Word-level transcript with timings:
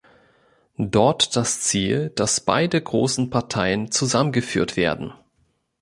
Dort 0.79 1.35
das 1.35 1.59
Ziel, 1.61 2.09
dass 2.15 2.39
beide 2.41 2.81
großen 2.81 3.29
Parteien 3.29 3.91
zusammengeführt 3.91 4.75
werden. 4.75 5.13